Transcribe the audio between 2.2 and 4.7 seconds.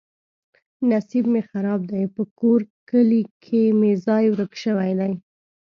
کور کلي کې مې ځای ورک